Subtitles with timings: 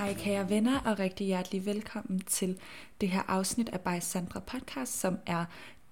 [0.00, 2.58] Hej kære venner og rigtig hjertelig velkommen til
[3.00, 5.44] det her afsnit af By Sandra Podcast, som er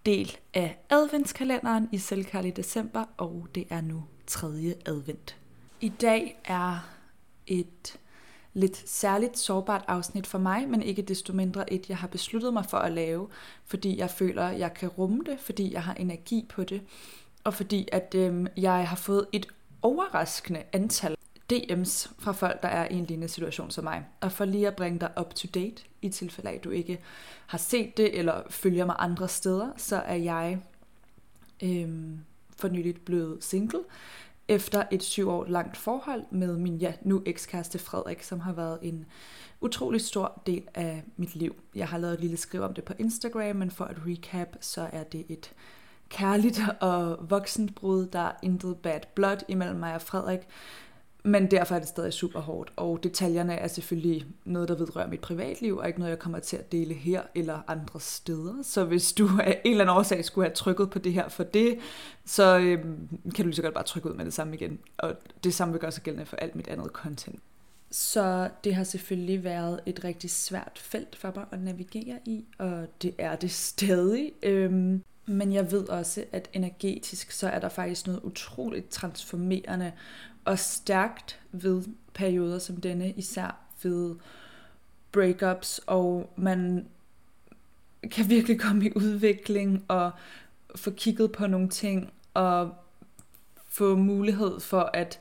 [0.06, 5.36] del af adventskalenderen i selvkærlig december, og det er nu tredje advent.
[5.80, 6.88] I dag er
[7.46, 7.98] et
[8.54, 12.64] lidt særligt sårbart afsnit for mig, men ikke desto mindre et, jeg har besluttet mig
[12.66, 13.28] for at lave,
[13.64, 16.82] fordi jeg føler, at jeg kan rumme det, fordi jeg har energi på det,
[17.44, 19.46] og fordi at øh, jeg har fået et
[19.82, 21.17] overraskende antal
[21.52, 24.04] DM's fra folk, der er i en lignende situation som mig.
[24.20, 26.98] Og for lige at bringe dig up to date, i tilfælde af, at du ikke
[27.46, 30.58] har set det, eller følger mig andre steder, så er jeg
[31.62, 32.18] øhm,
[32.56, 33.80] for nyligt blevet single,
[34.48, 38.78] efter et syv år langt forhold med min ja, nu ekskæreste Frederik, som har været
[38.82, 39.06] en
[39.60, 41.56] utrolig stor del af mit liv.
[41.74, 44.88] Jeg har lavet et lille skriv om det på Instagram, men for at recap, så
[44.92, 45.52] er det et
[46.08, 48.06] kærligt og voksent brud.
[48.06, 50.40] Der er intet bad blood imellem mig og Frederik.
[51.28, 55.20] Men derfor er det stadig super hårdt, og detaljerne er selvfølgelig noget, der vedrører mit
[55.20, 58.54] privatliv, og ikke noget, jeg kommer til at dele her eller andre steder.
[58.62, 61.44] Så hvis du af en eller anden årsag skulle have trykket på det her for
[61.44, 61.78] det,
[62.24, 62.84] så øh,
[63.34, 64.78] kan du lige så godt bare trykke ud med det samme igen.
[64.98, 67.40] Og det samme vil gøre sig gældende for alt mit andet content.
[67.90, 72.86] Så det har selvfølgelig været et rigtig svært felt for mig at navigere i, og
[73.02, 74.32] det er det stadig.
[74.42, 79.92] Øhm, men jeg ved også, at energetisk, så er der faktisk noget utroligt transformerende
[80.48, 81.82] og stærkt ved
[82.14, 84.16] perioder som denne, især ved
[85.12, 86.86] breakups, og man
[88.10, 90.10] kan virkelig komme i udvikling og
[90.76, 92.74] få kigget på nogle ting og
[93.66, 95.20] få mulighed for at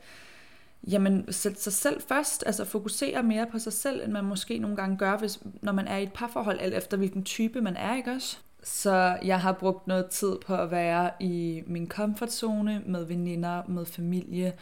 [0.87, 4.75] jamen, sætte sig selv først, altså fokusere mere på sig selv, end man måske nogle
[4.75, 7.95] gange gør, hvis, når man er i et parforhold, alt efter hvilken type man er,
[7.95, 8.37] ikke også?
[8.63, 13.85] Så jeg har brugt noget tid på at være i min komfortzone med veninder, med
[13.85, 14.53] familie,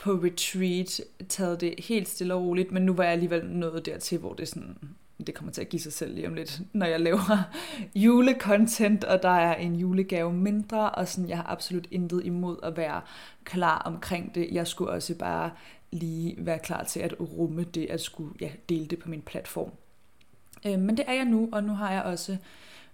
[0.00, 4.18] på retreat, taget det helt stille og roligt, men nu var jeg alligevel nået dertil,
[4.18, 4.78] hvor det sådan,
[5.26, 7.50] det kommer til at give sig selv lige om lidt, når jeg laver
[8.04, 12.76] julecontent, og der er en julegave mindre, og sådan, jeg har absolut intet imod at
[12.76, 13.00] være
[13.44, 14.48] klar omkring det.
[14.52, 15.50] Jeg skulle også bare
[15.90, 19.70] lige være klar til at rumme det, at skulle ja, dele det på min platform.
[20.66, 22.36] Øh, men det er jeg nu, og nu har jeg også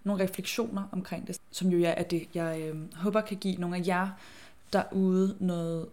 [0.04, 3.86] nogle refleksioner omkring det, som jo er det, jeg øh, håber kan give nogle af
[3.86, 4.08] jer
[4.72, 5.88] derude noget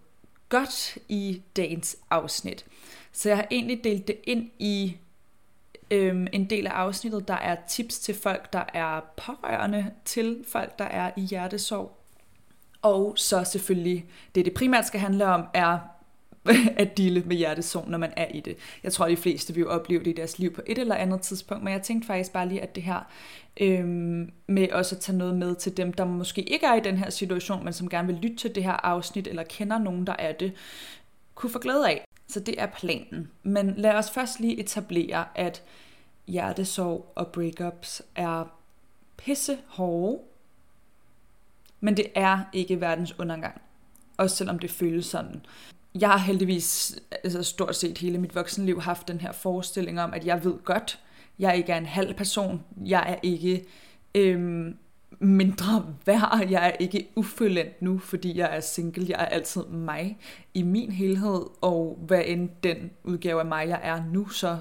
[0.54, 2.66] godt i dagens afsnit.
[3.12, 4.98] Så jeg har egentlig delt det ind i
[5.92, 10.80] øhm, en del af afsnittet, der er tips til folk, der er pårørende til folk,
[10.80, 11.98] der er i hjertesorg.
[12.82, 14.06] Og så selvfølgelig,
[14.36, 15.80] det det primært skal handle om, er
[16.78, 18.58] at dele med hjertesorg, når man er i det.
[18.84, 21.64] Jeg tror, de fleste vil opleve det i deres liv på et eller andet tidspunkt,
[21.64, 23.00] men jeg tænkte faktisk bare lige, at det her
[23.62, 26.98] øhm, med også at tage noget med til dem, der måske ikke er i den
[26.98, 30.16] her situation, men som gerne vil lytte til det her afsnit, eller kender nogen, der
[30.20, 30.54] er det,
[31.36, 32.06] kunne få glæde af.
[32.28, 33.32] Så det er planen.
[33.44, 35.64] Men lad os først lige etablere, at
[36.28, 38.58] hjertesorg og breakups er
[39.18, 40.20] pisse hårde,
[41.80, 43.62] men det er ikke verdens undergang.
[44.18, 45.46] Også selvom det føles sådan.
[45.96, 50.26] Jeg har heldigvis altså stort set hele mit voksenliv haft den her forestilling om, at
[50.26, 51.00] jeg ved godt,
[51.40, 53.66] jeg ikke er en halv person, jeg er ikke
[54.16, 54.78] øhm,
[55.20, 60.18] mindre værd, jeg er ikke ufuldendt nu, fordi jeg er single, jeg er altid mig
[60.54, 64.58] i min helhed, og hvad end den udgave af mig, jeg er nu, så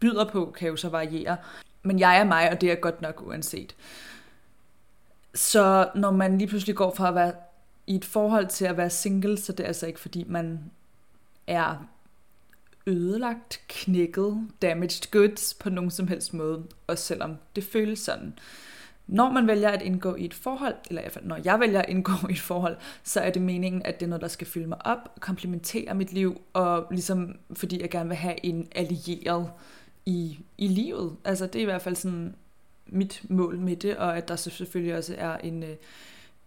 [0.00, 1.36] byder på, kan jo så variere.
[1.82, 3.76] Men jeg er mig, og det er godt nok uanset.
[5.34, 7.32] Så når man lige pludselig går fra at være
[7.88, 10.70] i et forhold til at være single, så det er altså ikke fordi man
[11.46, 11.88] er
[12.86, 18.38] ødelagt, knækket, damaged goods på nogen som helst måde, også selvom det føles sådan.
[19.06, 21.82] Når man vælger at indgå i et forhold, eller i hvert fald når jeg vælger
[21.82, 24.46] at indgå i et forhold, så er det meningen, at det er noget, der skal
[24.46, 29.50] fylde mig op, komplementere mit liv, og ligesom fordi jeg gerne vil have en allieret
[30.06, 31.16] i, i livet.
[31.24, 32.34] Altså det er i hvert fald sådan
[32.86, 35.76] mit mål med det, og at der selvfølgelig også er en, øh,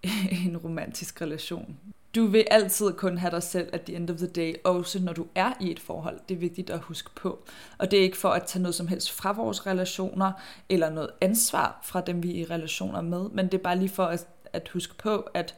[0.46, 1.78] en romantisk relation.
[2.16, 5.14] Du vil altid kun have dig selv at the end of the day, også når
[5.14, 6.20] du er i et forhold.
[6.30, 7.40] Det er vigtigt at huske på.
[7.78, 10.32] Og det er ikke for at tage noget som helst fra vores relationer,
[10.70, 13.90] eller noget ansvar fra dem, vi er i relationer med, men det er bare lige
[13.90, 15.56] for at, at huske på, at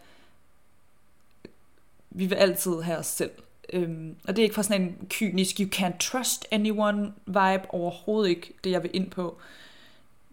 [2.09, 3.31] vi vil altid have os selv.
[3.73, 8.29] Øhm, og det er ikke fra sådan en kynisk, you can't trust anyone vibe, overhovedet
[8.29, 9.37] ikke det, jeg vil ind på.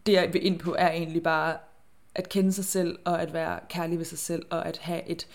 [0.07, 1.57] Det, jeg vil ind på, er egentlig bare
[2.15, 5.27] at kende sig selv, og at være kærlig ved sig selv, og at have et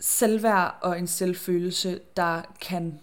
[0.00, 3.00] selvværd og en selvfølelse, der kan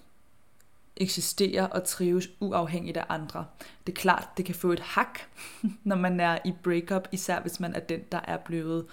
[0.97, 3.45] eksistere og trives uafhængigt af andre.
[3.87, 5.19] Det er klart, det kan få et hak,
[5.83, 8.85] når man er i breakup, især hvis man er den, der er blevet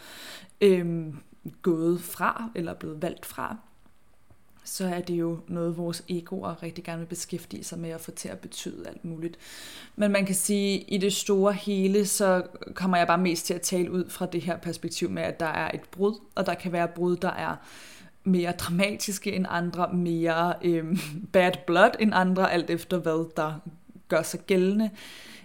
[0.60, 1.18] øhm,
[1.62, 3.56] gået fra, eller blevet valgt fra
[4.64, 8.10] så er det jo noget, vores egoer rigtig gerne vil beskæftige sig med at få
[8.10, 9.38] til at betyde alt muligt.
[9.96, 12.42] Men man kan sige, at i det store hele, så
[12.74, 15.46] kommer jeg bare mest til at tale ud fra det her perspektiv med, at der
[15.46, 17.56] er et brud, og der kan være brud, der er
[18.24, 20.98] mere dramatiske end andre, mere øh,
[21.32, 23.54] bad blood end andre, alt efter hvad der
[24.08, 24.90] gør sig gældende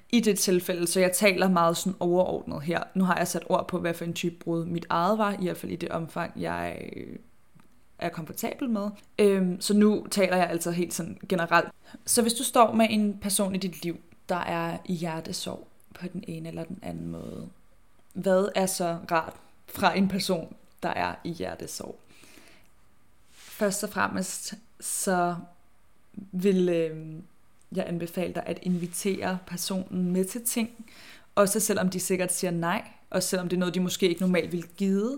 [0.10, 0.88] i det tilfælde.
[0.88, 2.84] Så jeg taler meget sådan overordnet her.
[2.96, 5.44] Nu har jeg sat ord på, hvad for en type brud mit eget var, i
[5.44, 7.16] hvert fald i det omfang, jeg øh,
[8.00, 8.90] er komfortabel med.
[9.20, 11.70] Øhm, så nu taler jeg altså helt sådan generelt.
[12.06, 13.98] Så hvis du står med en person i dit liv,
[14.30, 17.50] der er i hjertesorg på den ene eller den anden måde,
[18.14, 19.34] hvad er så rart
[19.68, 22.00] fra en person, der er i hjertesorg?
[23.32, 25.36] Først og fremmest så
[26.14, 27.22] vil øh,
[27.72, 30.86] jeg anbefale dig at invitere personen med til ting,
[31.36, 34.52] også selvom de sikkert siger nej, og selvom det er noget, de måske ikke normalt
[34.52, 35.18] vil give.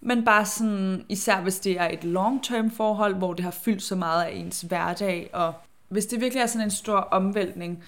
[0.00, 3.96] Men bare sådan, især hvis det er et long-term forhold, hvor det har fyldt så
[3.96, 5.54] meget af ens hverdag, og
[5.88, 7.84] hvis det virkelig er sådan en stor omvæltning,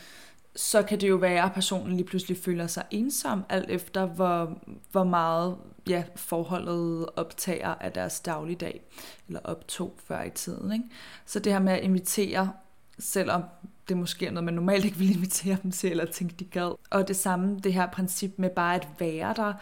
[0.56, 4.58] så kan det jo være, at personen lige pludselig føler sig ensom, alt efter hvor,
[4.91, 5.56] hvor meget
[5.88, 8.81] ja, forholdet optager af deres dagligdag,
[9.29, 10.73] eller optog før i tiden.
[10.73, 10.85] Ikke?
[11.26, 12.52] Så det her med at invitere,
[12.99, 13.43] selvom
[13.91, 16.75] det måske er noget, man normalt ikke vil invitere dem til, eller tænke, de gad.
[16.91, 19.53] Og det samme, det her princip med bare at være der,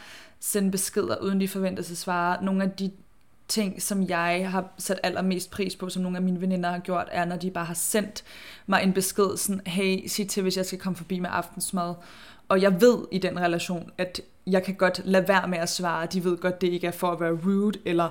[0.40, 2.44] sende beskeder, uden de forventer sig svare.
[2.44, 2.90] Nogle af de
[3.48, 7.08] ting, som jeg har sat allermest pris på, som nogle af mine veninder har gjort,
[7.10, 8.24] er, når de bare har sendt
[8.66, 11.94] mig en besked, sådan, hey, sig til, hvis jeg skal komme forbi med aftensmad.
[12.48, 16.06] Og jeg ved i den relation, at jeg kan godt lade være med at svare.
[16.06, 18.10] De ved godt, det ikke er for at være rude, eller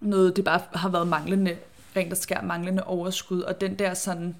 [0.00, 1.56] noget, det bare har været manglende,
[1.96, 3.40] rent og skær manglende overskud.
[3.40, 4.36] Og den der sådan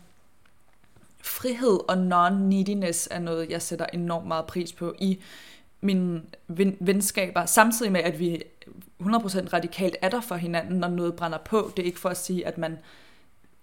[1.22, 5.20] frihed og non-neediness er noget, jeg sætter enormt meget pris på i
[5.80, 8.42] mine ven- venskaber, samtidig med, at vi
[9.00, 11.72] 100% radikalt er der for hinanden, når noget brænder på.
[11.76, 12.78] Det er ikke for at sige, at man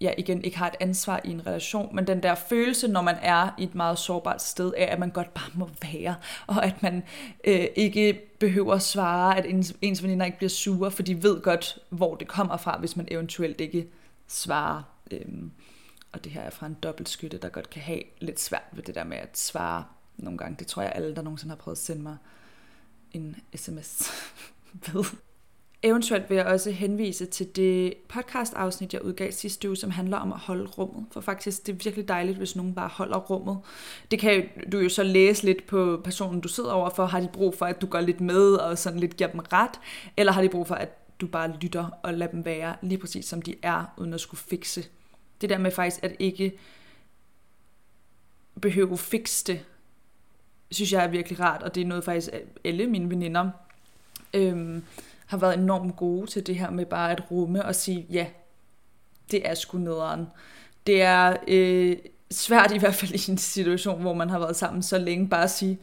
[0.00, 3.16] ja, igen ikke har et ansvar i en relation, men den der følelse, når man
[3.22, 6.14] er i et meget sårbart sted, af at man godt bare må være,
[6.46, 7.02] og at man
[7.44, 11.40] øh, ikke behøver at svare, at ens, ens veninder ikke bliver sure, for de ved
[11.40, 13.86] godt, hvor det kommer fra, hvis man eventuelt ikke
[14.28, 14.82] svarer.
[15.10, 15.50] Øhm,
[16.12, 18.94] og det her er fra en dobbeltskytte, der godt kan have lidt svært ved det
[18.94, 19.84] der med at svare
[20.16, 20.56] nogle gange.
[20.58, 22.16] Det tror jeg alle, der nogensinde har prøvet at sende mig
[23.12, 24.10] en sms
[24.92, 25.04] ved.
[25.82, 30.32] Eventuelt vil jeg også henvise til det podcast-afsnit, jeg udgav sidste uge, som handler om
[30.32, 31.06] at holde rummet.
[31.12, 33.58] For faktisk, det er virkelig dejligt, hvis nogen bare holder rummet.
[34.10, 37.06] Det kan du jo så læse lidt på personen, du sidder overfor.
[37.06, 39.80] Har de brug for, at du går lidt med og sådan lidt giver dem ret?
[40.16, 43.24] Eller har de brug for, at du bare lytter og lader dem være lige præcis
[43.24, 44.84] som de er, uden at skulle fikse?
[45.40, 46.52] Det der med faktisk at ikke
[48.60, 49.64] behøve fikse det,
[50.70, 52.30] synes jeg er virkelig rart, og det er noget faktisk,
[52.64, 53.50] alle mine veninder
[54.34, 54.84] øhm,
[55.26, 58.26] har været enormt gode til det her med bare at rumme og sige, ja,
[59.30, 60.26] det er sgu nederen.
[60.86, 61.96] Det er øh,
[62.30, 65.44] svært i hvert fald i en situation, hvor man har været sammen så længe, bare
[65.44, 65.78] at sige,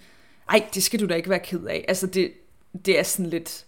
[0.50, 1.86] ej, det skal du da ikke være ked af.
[1.88, 2.32] Altså det,
[2.86, 3.66] det er sådan lidt,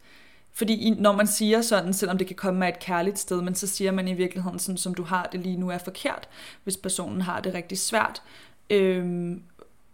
[0.54, 3.68] fordi når man siger sådan, selvom det kan komme af et kærligt sted, men så
[3.68, 6.30] siger man i virkeligheden sådan, som du har det lige nu er forkert,
[6.64, 8.22] hvis personen har det rigtig svært.
[8.70, 9.42] Øhm,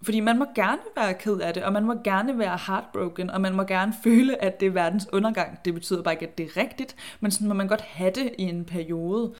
[0.02, 3.42] fordi man må gerne være ked af det, og man må gerne være heartbroken, og
[3.42, 5.60] man må gerne føle, at det er verdens undergang.
[5.66, 8.32] Det betyder bare ikke, at det er rigtigt, men sådan må man godt have det
[8.38, 9.34] i en periode.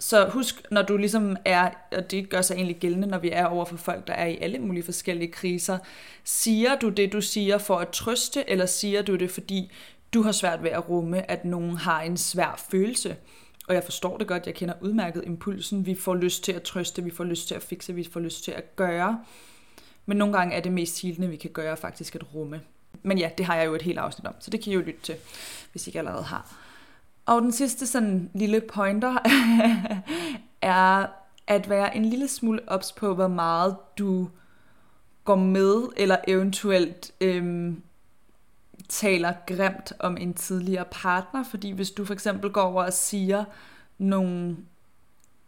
[0.00, 3.46] Så husk, når du ligesom er, og det gør sig egentlig gældende, når vi er
[3.46, 5.78] over for folk, der er i alle mulige forskellige kriser,
[6.24, 9.70] siger du det, du siger for at trøste, eller siger du det, fordi
[10.14, 13.16] du har svært ved at rumme, at nogen har en svær følelse?
[13.68, 15.86] Og jeg forstår det godt, jeg kender udmærket impulsen.
[15.86, 18.44] Vi får lyst til at trøste, vi får lyst til at fikse, vi får lyst
[18.44, 19.20] til at gøre.
[20.06, 22.60] Men nogle gange er det mest hilende, vi kan gøre, faktisk at rumme.
[23.02, 24.80] Men ja, det har jeg jo et helt afsnit om, så det kan I jo
[24.80, 25.14] lytte til,
[25.72, 26.56] hvis I ikke allerede har.
[27.26, 29.16] Og den sidste sådan lille pointer
[30.62, 31.06] er
[31.46, 34.28] at være en lille smule ops på, hvor meget du
[35.24, 37.82] går med, eller eventuelt øhm,
[38.88, 41.44] taler grimt om en tidligere partner.
[41.44, 43.44] Fordi hvis du for eksempel går over og siger
[43.98, 44.56] nogle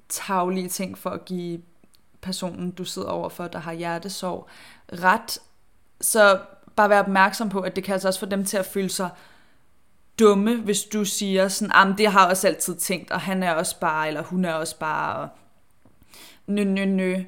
[0.08, 1.62] taglige ting for at give
[2.20, 4.48] personen, du sidder overfor, der har hjertesorg,
[4.92, 5.38] ret,
[6.00, 6.40] så
[6.76, 9.10] bare være opmærksom på, at det kan altså også få dem til at føle sig
[10.18, 13.52] dumme, hvis du siger sådan, ah, det har jeg også altid tænkt, og han er
[13.52, 15.28] også bare, eller hun er også bare, og
[16.46, 17.22] nø, nø, nø.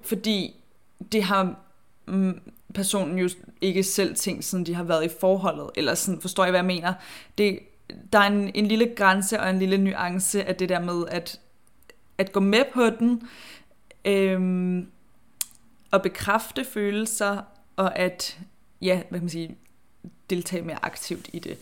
[0.00, 0.56] Fordi
[1.12, 1.54] det har
[2.06, 2.40] mm,
[2.74, 3.28] personen jo
[3.60, 6.66] ikke selv tænkt, siden de har været i forholdet, eller sådan, forstår jeg, hvad jeg
[6.66, 6.94] mener?
[7.38, 7.58] Det,
[8.12, 11.40] der er en, en lille grænse og en lille nuance af det der med, at,
[12.18, 13.28] at gå med på den,
[14.04, 14.86] øhm,
[15.92, 17.42] at bekræfte følelser,
[17.76, 18.38] og at,
[18.82, 19.56] ja, hvad kan man sige,
[20.30, 21.58] deltage mere aktivt i det.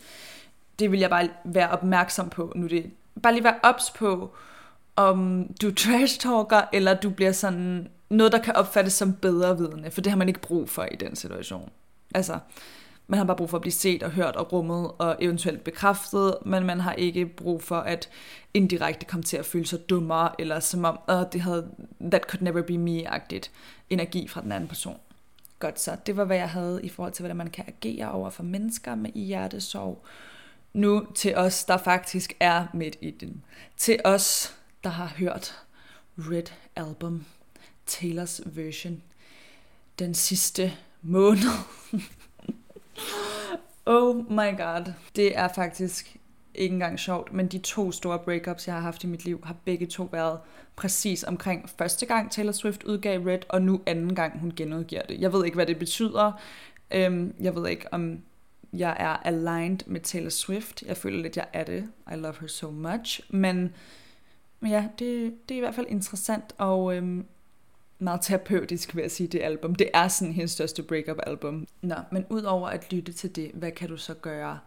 [0.79, 2.53] Det vil jeg bare være opmærksom på.
[2.55, 2.91] Nu det
[3.23, 4.35] bare lige være ops på,
[4.95, 10.01] om du trash-talker, eller du bliver sådan noget, der kan opfattes som bedre vidne, for
[10.01, 11.71] det har man ikke brug for i den situation.
[12.15, 12.39] Altså,
[13.07, 16.37] man har bare brug for at blive set og hørt og rummet og eventuelt bekræftet,
[16.45, 18.09] men man har ikke brug for at
[18.53, 22.41] indirekte komme til at føle sig dummere, eller som om, oh, det havde, that could
[22.41, 23.51] never be me-agtigt
[23.89, 24.99] energi fra den anden person.
[25.59, 28.29] Godt så, det var hvad jeg havde i forhold til, hvordan man kan agere over
[28.29, 30.03] for mennesker med i hjertesorg.
[30.73, 33.43] Nu til os, der faktisk er midt i den.
[33.77, 35.59] Til os, der har hørt
[36.17, 37.25] Red Album,
[37.85, 39.01] Taylors version,
[39.99, 41.49] den sidste måned.
[43.85, 44.93] oh my god.
[45.15, 46.17] Det er faktisk
[46.55, 49.55] ikke engang sjovt, men de to store breakups, jeg har haft i mit liv, har
[49.65, 50.39] begge to været
[50.75, 55.21] præcis omkring første gang Taylor Swift udgav Red, og nu anden gang hun genudgiver det.
[55.21, 56.31] Jeg ved ikke, hvad det betyder.
[56.91, 58.19] Øhm, jeg ved ikke, om
[58.73, 60.83] jeg er aligned med Taylor Swift.
[60.83, 61.89] Jeg føler lidt, jeg er det.
[62.11, 63.21] I love her so much.
[63.29, 63.73] Men,
[64.59, 67.25] men ja, det, det er i hvert fald interessant, og øhm,
[68.01, 69.75] meget terapeutisk, vil jeg sige, det album.
[69.75, 71.67] Det er sådan hendes største breakup album.
[71.81, 74.59] Nå, men udover at lytte til det, hvad kan du så gøre?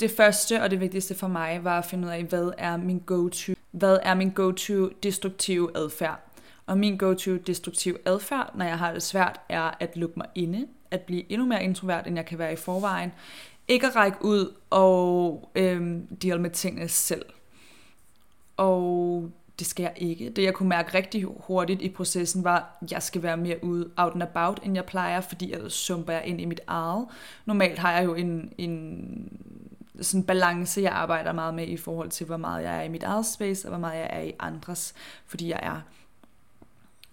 [0.00, 3.02] Det første og det vigtigste for mig var at finde ud af, hvad er min
[3.06, 6.20] go-to, hvad er min go-to destruktive adfærd.
[6.66, 10.66] Og min go-to destruktiv adfærd, når jeg har det svært, er at lukke mig inde,
[10.90, 13.12] at blive endnu mere introvert, end jeg kan være i forvejen.
[13.68, 17.24] Ikke at række ud og øhm, deal med tingene selv.
[18.56, 20.30] Og det skal jeg ikke.
[20.30, 23.90] Det jeg kunne mærke rigtig hurtigt i processen var, at jeg skal være mere ude
[23.96, 27.06] out and about, end jeg plejer, fordi ellers sumper jeg ind i mit eget.
[27.46, 29.32] Normalt har jeg jo en, en
[30.00, 33.02] sådan balance, jeg arbejder meget med i forhold til, hvor meget jeg er i mit
[33.02, 34.94] eget space, og hvor meget jeg er i andres,
[35.26, 35.80] fordi jeg er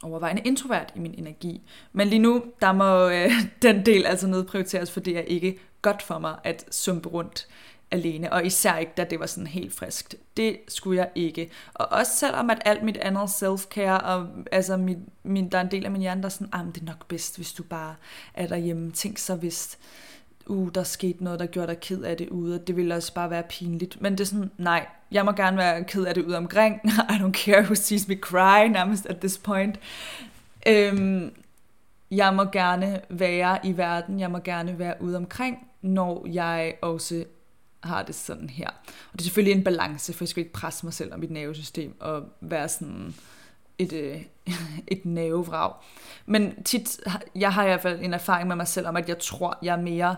[0.04, 1.62] overvejende introvert i min energi.
[1.94, 6.02] Men lige nu, der må øh, den del altså nedprioriteres, for det er ikke godt
[6.02, 7.48] for mig at sumpe rundt
[7.92, 10.16] alene, og især ikke, da det var sådan helt friskt.
[10.38, 11.50] Det skulle jeg ikke.
[11.74, 15.72] Og også selvom at alt mit andet self-care, og altså mit, min, der er en
[15.72, 17.96] del af min hjerne, der er sådan, ah, det er nok bedst, hvis du bare
[18.34, 18.92] er derhjemme.
[18.92, 19.78] Tænk så, hvis
[20.46, 23.14] uh, der skete noget, der gjorde dig ked af det ude, og det ville også
[23.14, 24.02] bare være pinligt.
[24.02, 26.82] Men det er sådan, nej, jeg må gerne være ked af det ude omkring.
[27.14, 29.80] I don't care who sees me cry, nærmest at this point.
[30.68, 31.32] Øhm,
[32.12, 37.26] jeg må gerne være i verden, jeg må gerne være ude omkring, når jeg også
[37.86, 38.70] har det sådan her.
[39.12, 41.32] Og det er selvfølgelig en balance, for jeg skal ikke presse mig selv og mit
[41.32, 43.16] nervesystem og være sådan
[43.78, 44.22] et, øh,
[44.88, 45.74] et nervevrag.
[46.26, 47.00] Men tit,
[47.36, 49.74] jeg har i hvert fald en erfaring med mig selv om, at jeg tror, jeg
[49.78, 50.16] er mere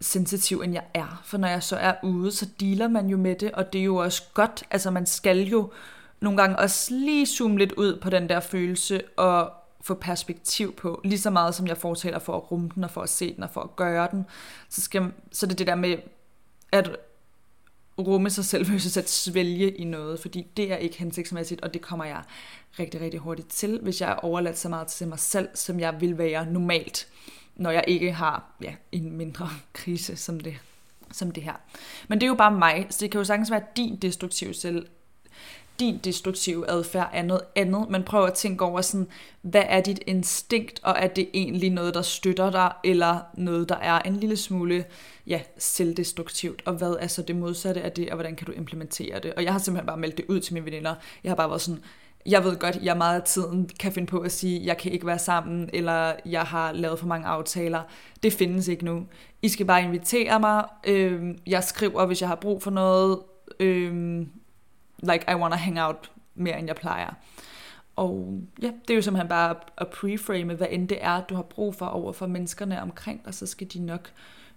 [0.00, 1.22] sensitiv, end jeg er.
[1.24, 3.84] For når jeg så er ude, så dealer man jo med det, og det er
[3.84, 4.64] jo også godt.
[4.70, 5.70] Altså man skal jo
[6.20, 9.52] nogle gange også lige zoome lidt ud på den der følelse, og
[9.82, 13.02] få perspektiv på, lige så meget som jeg fortæller for at rumme den, og for
[13.02, 14.26] at se den, og for at gøre den,
[14.68, 15.96] så, skal, så det er det der med
[16.72, 16.96] at
[17.98, 21.82] rumme sig selv versus at svælge i noget, fordi det er ikke hensigtsmæssigt, og det
[21.82, 22.22] kommer jeg
[22.78, 26.00] rigtig, rigtig hurtigt til, hvis jeg er overladt så meget til mig selv, som jeg
[26.00, 27.08] vil være normalt,
[27.56, 30.56] når jeg ikke har ja, en mindre krise som det,
[31.12, 31.54] som det her.
[32.08, 34.86] Men det er jo bare mig, så det kan jo sagtens være din destruktive selv,
[35.80, 39.06] din destruktive adfærd er noget andet, men prøv at tænke over sådan,
[39.42, 43.76] hvad er dit instinkt, og er det egentlig noget, der støtter dig, eller noget, der
[43.76, 44.84] er en lille smule
[45.26, 49.18] ja, selvdestruktivt, og hvad er så det modsatte af det, og hvordan kan du implementere
[49.18, 49.34] det?
[49.34, 50.94] Og jeg har simpelthen bare meldt det ud til mine veninder.
[51.24, 51.80] Jeg har bare været sådan,
[52.26, 55.06] jeg ved godt, jeg meget af tiden kan finde på at sige, jeg kan ikke
[55.06, 57.82] være sammen, eller jeg har lavet for mange aftaler.
[58.22, 59.06] Det findes ikke nu.
[59.42, 60.64] I skal bare invitere mig.
[60.86, 63.18] Øh, jeg skriver, hvis jeg har brug for noget.
[63.60, 64.22] Øh,
[65.02, 67.14] like, I wanna hang out mere, end jeg plejer.
[67.96, 71.42] Og ja, det er jo simpelthen bare at preframe, hvad end det er, du har
[71.42, 74.12] brug for over for menneskerne omkring dig, så skal de nok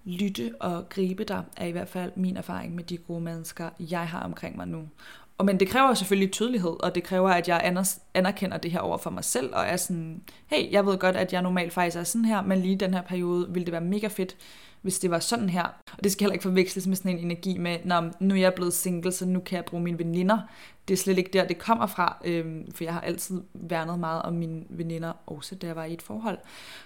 [0.05, 4.07] lytte og gribe dig, er i hvert fald min erfaring med de gode mennesker, jeg
[4.07, 4.89] har omkring mig nu.
[5.38, 8.97] Og men det kræver selvfølgelig tydelighed, og det kræver, at jeg anerkender det her over
[8.97, 12.03] for mig selv, og er sådan, hey, jeg ved godt, at jeg normalt faktisk er
[12.03, 14.35] sådan her, men lige den her periode ville det være mega fedt,
[14.83, 15.63] hvis det var sådan her.
[15.97, 18.53] Og det skal heller ikke forveksles med sådan en energi med, når nu er jeg
[18.53, 20.39] blevet single, så nu kan jeg bruge mine veninder.
[20.87, 24.21] Det er slet ikke der, det kommer fra, øhm, for jeg har altid værnet meget
[24.21, 26.37] om mine veninder, også da jeg var i et forhold.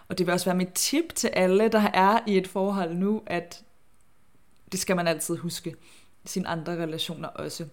[0.08, 3.22] Og det vil også være mit tip til alle, der er i et forhold nu,
[3.26, 3.64] at
[4.72, 5.76] det skal man altid huske.
[6.26, 7.66] Sine andre relationer også.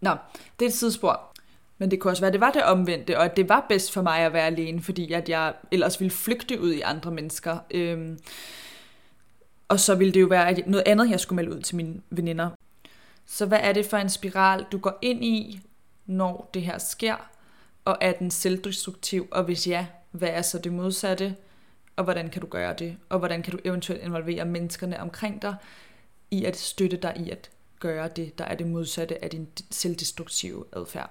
[0.00, 0.10] Nå,
[0.58, 1.32] det er et sidespor.
[1.78, 3.92] Men det kunne også være, at det var det omvendte, og at det var bedst
[3.92, 7.58] for mig at være alene, fordi at jeg ellers ville flygte ud i andre mennesker.
[7.70, 8.18] Øhm,
[9.68, 12.50] og så ville det jo være noget andet, jeg skulle melde ud til mine veninder.
[13.26, 15.60] Så hvad er det for en spiral, du går ind i,
[16.06, 17.30] når det her sker?
[17.84, 19.28] Og er den selvdestruktiv?
[19.30, 21.36] Og hvis ja, hvad er så det modsatte?
[21.96, 22.96] Og hvordan kan du gøre det?
[23.08, 25.56] Og hvordan kan du eventuelt involvere menneskerne omkring dig
[26.30, 30.64] i at støtte dig i at gøre det, der er det modsatte af din selvdestruktive
[30.72, 31.10] adfærd.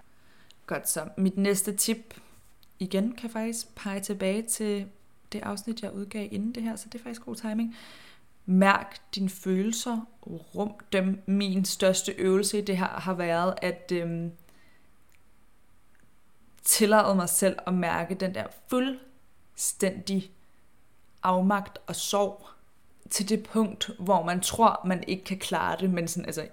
[0.65, 1.09] Godt så.
[1.17, 2.13] Mit næste tip,
[2.79, 4.85] igen kan faktisk pege tilbage til
[5.31, 7.75] det afsnit, jeg udgav inden det her, så det er faktisk god timing.
[8.45, 11.23] Mærk dine følelser, rum dem.
[11.25, 14.31] Min største øvelse i det her har været at øhm,
[16.63, 20.31] tillade mig selv at mærke den der fuldstændig
[21.23, 22.47] afmagt og sorg
[23.09, 26.47] til det punkt, hvor man tror, man ikke kan klare det, men sådan, altså,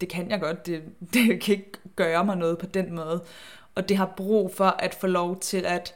[0.00, 0.82] det kan jeg godt, det,
[1.14, 3.24] det kan ikke gøre mig noget på den måde.
[3.74, 5.94] Og det har brug for at få lov til at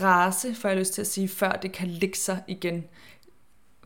[0.00, 2.84] rase, for jeg lyst til at sige, før det kan ligge sig igen.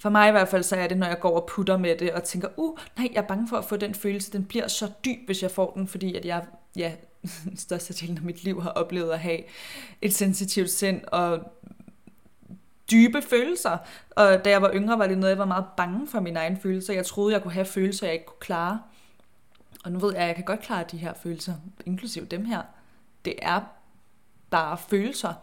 [0.03, 2.13] For mig i hvert fald, så er det, når jeg går og putter med det,
[2.13, 4.91] og tænker, uh, nej, jeg er bange for at få den følelse, den bliver så
[5.05, 6.45] dyb, hvis jeg får den, fordi at jeg,
[6.77, 6.93] ja,
[7.57, 9.39] størstedelen af mit liv har oplevet at have
[10.01, 11.53] et sensitivt sind, og
[12.91, 13.79] dybe følelser.
[14.11, 16.59] Og da jeg var yngre, var det noget, jeg var meget bange for mine egne
[16.63, 16.95] følelser.
[16.95, 18.81] Jeg troede, jeg kunne have følelser, jeg ikke kunne klare.
[19.85, 21.55] Og nu ved jeg, at jeg kan godt klare de her følelser,
[21.87, 22.63] inklusiv dem her.
[23.25, 23.61] Det er
[24.51, 25.35] bare følelser.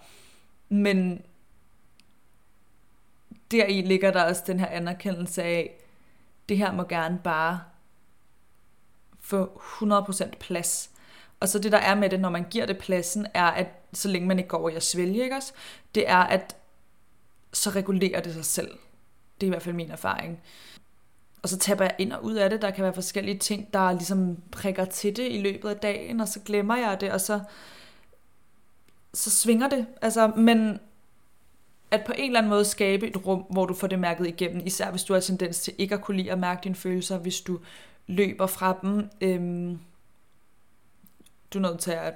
[0.70, 1.22] Men
[3.51, 5.84] deri ligger der også den her anerkendelse af,
[6.50, 7.60] det her må gerne bare
[9.20, 10.89] få 100% plads.
[11.39, 14.08] Og så det, der er med det, når man giver det pladsen, er, at så
[14.08, 15.53] længe man ikke går over i at svælge, ikke også?
[15.96, 16.56] det er, at
[17.53, 18.72] så regulerer det sig selv.
[19.41, 20.39] Det er i hvert fald min erfaring.
[21.41, 22.62] Og så taber jeg ind og ud af det.
[22.62, 26.27] Der kan være forskellige ting, der ligesom prikker til det i løbet af dagen, og
[26.27, 27.39] så glemmer jeg det, og så,
[29.13, 29.88] så svinger det.
[30.01, 30.79] Altså, men
[31.91, 34.62] at på en eller anden måde skabe et rum, hvor du får det mærket igennem,
[34.65, 37.41] især hvis du har tendens til ikke at kunne lide at mærke dine følelser, hvis
[37.41, 37.60] du
[38.08, 39.10] løber fra dem.
[39.22, 39.79] Øhm,
[41.53, 42.13] du er nødt til at,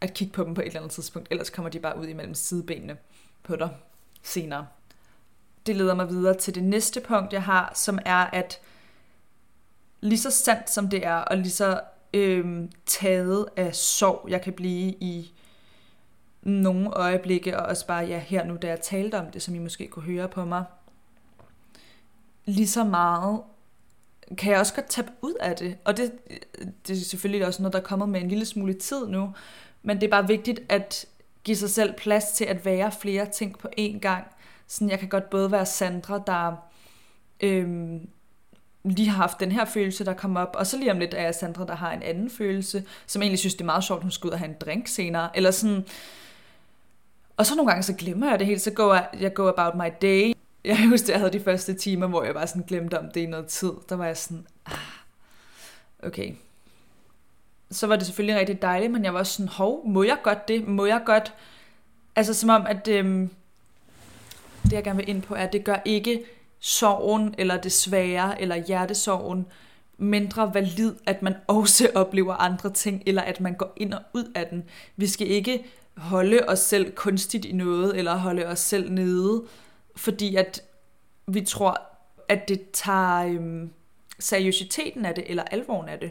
[0.00, 2.34] at kigge på dem på et eller andet tidspunkt, ellers kommer de bare ud imellem
[2.34, 2.96] sidebenene
[3.42, 3.70] på dig
[4.22, 4.66] senere.
[5.66, 8.60] Det leder mig videre til det næste punkt, jeg har, som er, at
[10.00, 11.80] lige så sandt som det er, og lige så
[12.14, 15.32] øhm, taget af sorg, jeg kan blive i
[16.42, 19.58] nogle øjeblikke, og også bare ja, her nu, da jeg talte om det, som I
[19.58, 20.64] måske kunne høre på mig,
[22.44, 23.40] lige så meget
[24.38, 25.76] kan jeg også godt tabe ud af det.
[25.84, 26.12] Og det,
[26.86, 29.34] det er selvfølgelig også noget, der er kommet med en lille smule tid nu,
[29.82, 31.06] men det er bare vigtigt at
[31.44, 34.24] give sig selv plads til at være flere ting på én gang.
[34.66, 36.56] Sådan, jeg kan godt både være Sandra, der
[37.40, 38.08] øhm,
[38.84, 41.22] lige har haft den her følelse, der kom op, og så lige om lidt er
[41.22, 44.10] jeg Sandra, der har en anden følelse, som egentlig synes, det er meget sjovt, hun
[44.10, 45.84] skal ud og have en drink senere, eller sådan,
[47.40, 49.74] og så nogle gange, så glemmer jeg det helt, så går jeg, jeg go about
[49.74, 50.32] my day.
[50.64, 53.26] Jeg husker, jeg havde de første timer, hvor jeg bare sådan glemte om det i
[53.26, 53.72] noget tid.
[53.88, 54.72] Der var jeg sådan, ah,
[56.02, 56.32] okay.
[57.70, 60.48] Så var det selvfølgelig rigtig dejligt, men jeg var også sådan, hov, må jeg godt
[60.48, 60.68] det?
[60.68, 61.34] Må jeg godt?
[62.16, 63.30] Altså som om, at øhm,
[64.64, 66.22] det jeg gerne vil ind på, er, at det gør ikke
[66.58, 69.46] sorgen, eller det svære, eller hjertesorgen,
[69.98, 74.32] mindre valid, at man også oplever andre ting, eller at man går ind og ud
[74.34, 74.64] af den.
[74.96, 75.64] Vi skal ikke
[75.96, 79.44] holde os selv kunstigt i noget, eller holde os selv nede,
[79.96, 80.62] fordi at
[81.26, 81.82] vi tror,
[82.28, 83.70] at det tager øhm,
[84.18, 86.10] seriøsiteten af det, eller alvoren af det.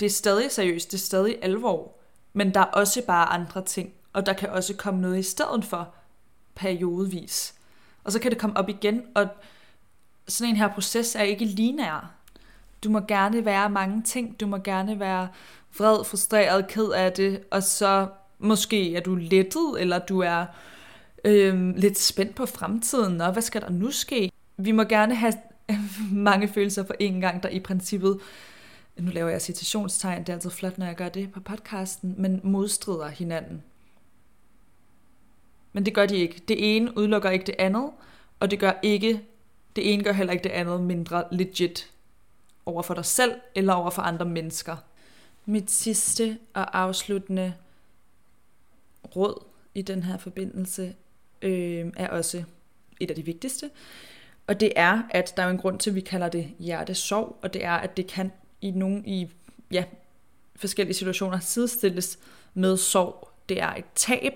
[0.00, 1.96] Det er stadig seriøst, det er stadig alvor,
[2.32, 5.64] men der er også bare andre ting, og der kan også komme noget i stedet
[5.64, 5.94] for
[6.54, 7.54] periodevis.
[8.04, 9.28] Og så kan det komme op igen, og
[10.28, 12.14] sådan en her proces er ikke linær.
[12.84, 15.28] Du må gerne være mange ting, du må gerne være
[15.78, 20.46] vred, frustreret, ked af det, og så Måske er du lettet, eller du er
[21.24, 24.30] øh, lidt spændt på fremtiden, og hvad skal der nu ske?
[24.56, 25.34] Vi må gerne have
[26.12, 28.20] mange følelser på én gang, der i princippet,
[28.96, 32.40] nu laver jeg citationstegn, det er altid flot, når jeg gør det på podcasten, men
[32.42, 33.62] modstrider hinanden.
[35.72, 36.42] Men det gør de ikke.
[36.48, 37.90] Det ene udelukker ikke det andet,
[38.40, 39.20] og det gør ikke,
[39.76, 41.90] det ene gør heller ikke det andet mindre legit
[42.66, 44.76] over for dig selv eller over for andre mennesker.
[45.46, 47.54] Mit sidste og afsluttende
[49.16, 50.94] råd i den her forbindelse
[51.42, 52.44] øh, er også
[53.00, 53.70] et af de vigtigste.
[54.46, 57.54] Og det er, at der er en grund til, at vi kalder det hjertesorg, og
[57.54, 59.30] det er, at det kan i nogle i
[59.70, 59.84] ja,
[60.56, 62.18] forskellige situationer sidestilles
[62.54, 63.30] med sorg.
[63.48, 64.32] Det er et tab,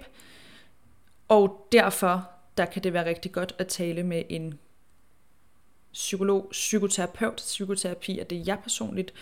[1.28, 4.58] og derfor der kan det være rigtig godt at tale med en
[5.92, 7.36] psykolog, psykoterapeut.
[7.36, 9.12] Psykoterapi er det, jeg personligt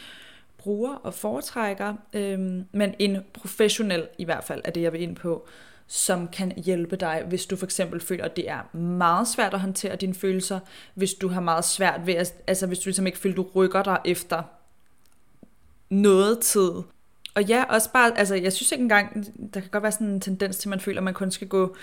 [0.67, 5.17] bruger og foretrækker, øhm, men en professionel i hvert fald er det, jeg vil ind
[5.17, 5.47] på,
[5.87, 9.61] som kan hjælpe dig, hvis du for eksempel føler, at det er meget svært at
[9.61, 10.61] håndtere dine følelser,
[10.95, 13.47] hvis du har meget svært ved, at, altså hvis du ligesom ikke føler, at du
[13.55, 14.43] rykker dig efter
[15.91, 16.71] noget tid.
[17.35, 20.21] Og ja, også bare, altså jeg synes ikke engang, der kan godt være sådan en
[20.21, 21.77] tendens til, at man føler, at man kun skal gå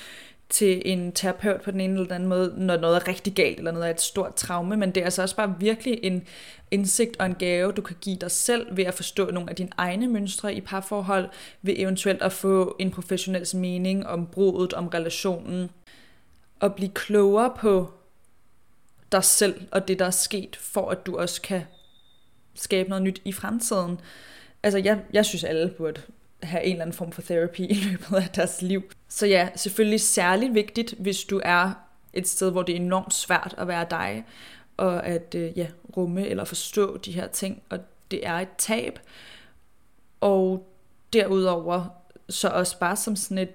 [0.49, 3.57] til en terapeut på den ene eller den anden måde, når noget er rigtig galt,
[3.57, 6.27] eller noget er et stort traume, men det er altså også bare virkelig en
[6.71, 9.69] indsigt og en gave, du kan give dig selv ved at forstå nogle af dine
[9.77, 11.29] egne mønstre i parforhold,
[11.61, 15.69] ved eventuelt at få en professionel mening om brudet, om relationen,
[16.59, 17.91] og blive klogere på
[19.11, 21.61] dig selv og det, der er sket, for at du også kan
[22.55, 23.99] skabe noget nyt i fremtiden.
[24.63, 26.01] Altså, jeg, jeg synes, alle burde
[26.43, 28.83] have en eller anden form for terapi i løbet af deres liv.
[29.07, 31.71] Så ja, selvfølgelig særligt vigtigt, hvis du er
[32.13, 34.25] et sted, hvor det er enormt svært at være dig,
[34.77, 37.79] og at øh, ja, rumme eller forstå de her ting, og
[38.11, 38.99] det er et tab.
[40.21, 40.67] Og
[41.13, 41.85] derudover
[42.29, 43.53] så også bare som sådan et,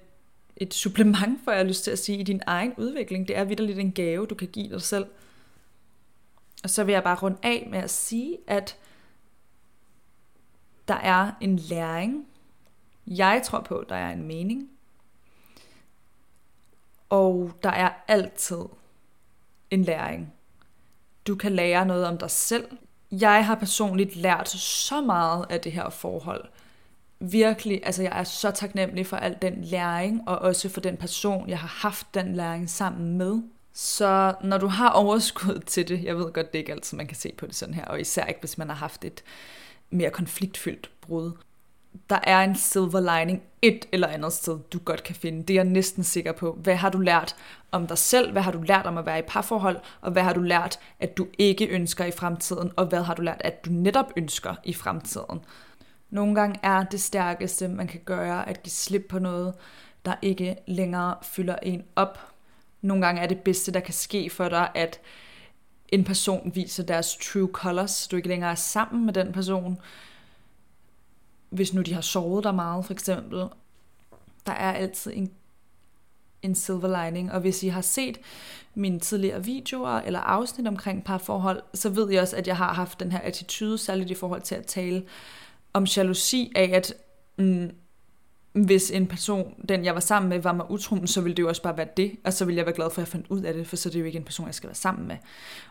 [0.57, 3.27] et supplement, for jeg har lyst til at sige, i din egen udvikling.
[3.27, 5.05] Det er vidderligt en gave, du kan give dig selv.
[6.63, 8.77] Og så vil jeg bare runde af med at sige, at
[10.87, 12.25] der er en læring.
[13.09, 14.69] Jeg tror på, at der er en mening.
[17.09, 18.61] Og der er altid
[19.71, 20.33] en læring.
[21.27, 22.67] Du kan lære noget om dig selv.
[23.11, 26.45] Jeg har personligt lært så meget af det her forhold.
[27.19, 31.49] Virkelig, altså jeg er så taknemmelig for al den læring, og også for den person,
[31.49, 33.41] jeg har haft den læring sammen med.
[33.73, 37.07] Så når du har overskud til det, jeg ved godt, det er ikke altid, man
[37.07, 39.23] kan se på det sådan her, og især ikke, hvis man har haft et
[39.89, 41.31] mere konfliktfyldt brud.
[42.09, 45.43] Der er en silver lining et eller andet sted, du godt kan finde.
[45.43, 46.57] Det er jeg næsten sikker på.
[46.63, 47.35] Hvad har du lært
[47.71, 48.31] om dig selv?
[48.31, 49.77] Hvad har du lært om at være i parforhold?
[50.01, 52.71] Og hvad har du lært, at du ikke ønsker i fremtiden?
[52.75, 55.39] Og hvad har du lært, at du netop ønsker i fremtiden?
[56.09, 59.53] Nogle gange er det stærkeste, man kan gøre, at give slip på noget,
[60.05, 62.19] der ikke længere fylder en op.
[62.81, 64.99] Nogle gange er det bedste, der kan ske for dig, at
[65.89, 69.79] en person viser deres true colors, du ikke længere er sammen med den person,
[71.49, 73.39] hvis nu de har sovet der meget for eksempel,
[74.45, 75.31] der er altid en,
[76.41, 78.17] en silver lining, og hvis I har set
[78.75, 82.99] mine tidligere videoer eller afsnit omkring parforhold, så ved jeg også, at jeg har haft
[82.99, 85.05] den her attitude, særligt i forhold til at tale
[85.73, 86.93] om jalousi af, at
[87.37, 87.71] mm,
[88.65, 91.47] hvis en person, den jeg var sammen med, var mig utro, så ville det jo
[91.47, 93.41] også bare være det, og så ville jeg være glad for, at jeg fandt ud
[93.41, 95.15] af det, for så er det jo ikke en person, jeg skal være sammen med.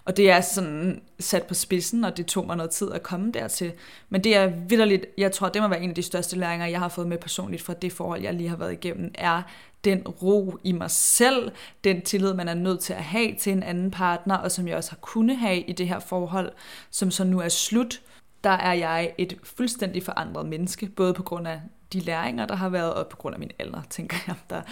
[0.05, 3.03] Og det er altså sådan sat på spidsen, og det tog mig noget tid at
[3.03, 3.73] komme dertil.
[4.09, 6.79] Men det er vidderligt, jeg tror, det må være en af de største læringer, jeg
[6.79, 9.43] har fået med personligt fra det forhold, jeg lige har været igennem, er
[9.85, 11.53] den ro i mig selv,
[11.85, 14.77] den tillid, man er nødt til at have til en anden partner, og som jeg
[14.77, 16.53] også har kunnet have i det her forhold,
[16.91, 18.01] som så nu er slut,
[18.45, 21.61] der er jeg et fuldstændig forandret menneske, både på grund af
[21.93, 24.63] de læringer, der har været, og på grund af min alder, tænker jeg, der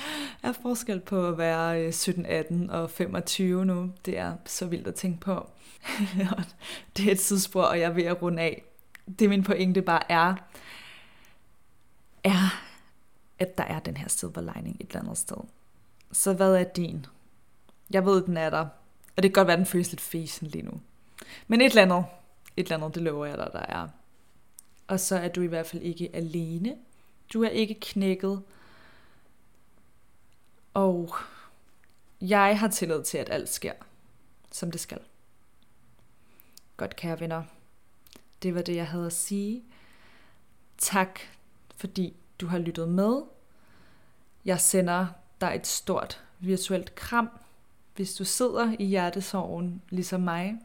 [0.43, 3.93] er forskel på at være øh, 17, 18 og 25 nu.
[4.05, 5.51] Det er så vildt at tænke på.
[6.97, 8.63] det er et tidsspor, og jeg er ved at runde af.
[9.19, 10.35] Det min pointe bare er,
[12.25, 12.63] er,
[13.39, 15.37] at der er den her silver lining et eller andet sted.
[16.13, 17.07] Så hvad er din?
[17.91, 18.67] Jeg ved, den er der.
[19.17, 20.81] Og det kan godt være, den føles lidt fesen lige nu.
[21.49, 22.05] Men et eller andet,
[22.57, 23.89] et eller andet, det lover jeg dig, der er.
[24.87, 26.77] Og så er du i hvert fald ikke alene.
[27.33, 28.43] Du er ikke knækket.
[30.75, 31.15] Og
[32.21, 33.73] jeg har tillid til, at alt sker,
[34.53, 34.99] som det skal.
[36.77, 37.43] Godt, kære venner.
[38.43, 39.65] Det var det, jeg havde at sige.
[40.79, 41.21] Tak,
[41.77, 43.23] fordi du har lyttet med.
[44.45, 45.07] Jeg sender
[45.41, 47.29] dig et stort virtuelt kram,
[47.95, 50.59] hvis du sidder i hjertesorgen, ligesom mig.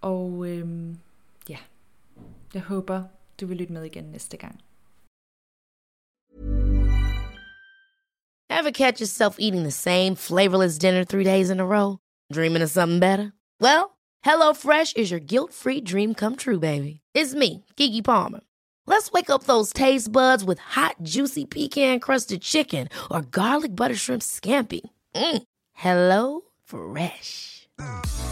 [0.00, 0.98] Og øhm,
[1.48, 1.58] ja,
[2.54, 3.04] jeg håber,
[3.42, 4.60] du vil lytte med igen næste gang.
[8.50, 11.98] Ever catch yourself eating the same flavorless dinner three days in a row?
[12.32, 13.32] Dreaming of something better?
[13.60, 13.84] Well,
[14.22, 17.00] Hello Fresh is your guilt-free dream come true, baby.
[17.14, 18.40] It's me, Kiki Palmer.
[18.86, 24.22] Let's wake up those taste buds with hot, juicy pecan-crusted chicken or garlic butter shrimp
[24.22, 24.80] scampi.
[25.14, 25.42] Mm.
[25.72, 27.68] Hello Fresh.